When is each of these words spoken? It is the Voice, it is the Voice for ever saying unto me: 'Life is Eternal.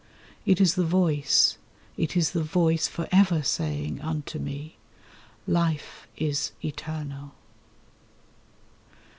It 0.47 0.59
is 0.59 0.73
the 0.73 0.83
Voice, 0.83 1.59
it 1.95 2.17
is 2.17 2.31
the 2.31 2.41
Voice 2.41 2.87
for 2.87 3.07
ever 3.11 3.43
saying 3.43 4.01
unto 4.01 4.39
me: 4.39 4.77
'Life 5.45 6.07
is 6.17 6.53
Eternal. 6.65 7.35